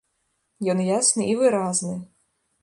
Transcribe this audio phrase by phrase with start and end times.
[0.73, 1.95] Ён ясны і выразны.